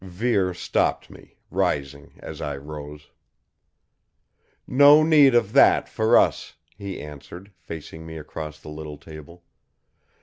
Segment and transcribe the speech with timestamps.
[0.03, 3.11] Vere stopped me, rising as I rose.
[4.65, 9.43] "No need of that, for us," he answered, facing me across the little table.